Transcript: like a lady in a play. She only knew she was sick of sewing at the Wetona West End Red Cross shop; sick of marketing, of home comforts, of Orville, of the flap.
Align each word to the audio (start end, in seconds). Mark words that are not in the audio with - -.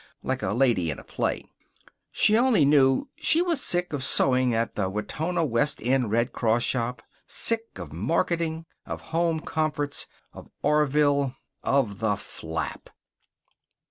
like 0.23 0.41
a 0.41 0.51
lady 0.51 0.89
in 0.89 0.97
a 0.97 1.03
play. 1.03 1.45
She 2.11 2.35
only 2.35 2.65
knew 2.65 3.07
she 3.17 3.39
was 3.43 3.61
sick 3.61 3.93
of 3.93 4.03
sewing 4.03 4.51
at 4.51 4.73
the 4.73 4.89
Wetona 4.89 5.45
West 5.45 5.79
End 5.83 6.09
Red 6.09 6.31
Cross 6.33 6.63
shop; 6.63 7.03
sick 7.27 7.77
of 7.77 7.93
marketing, 7.93 8.65
of 8.83 8.99
home 9.13 9.39
comforts, 9.41 10.07
of 10.33 10.49
Orville, 10.63 11.35
of 11.61 11.99
the 11.99 12.15
flap. 12.15 12.89